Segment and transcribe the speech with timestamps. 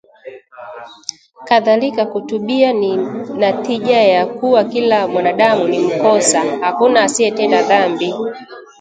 [1.43, 2.97] Kadhalika, kutubia, ni
[3.37, 8.13] natija ya kuwa kila mwanadamu ni mkosa; hakuna asiyetenda dhambi